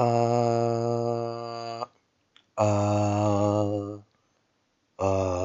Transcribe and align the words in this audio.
uh, 0.00 1.84
uh, 2.58 3.98
uh. 4.98 5.39